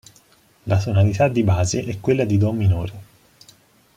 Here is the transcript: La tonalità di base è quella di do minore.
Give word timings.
La 0.65 0.79
tonalità 0.79 1.27
di 1.27 1.43
base 1.43 1.83
è 1.85 1.99
quella 1.99 2.25
di 2.25 2.39
do 2.39 2.51
minore. 2.51 2.93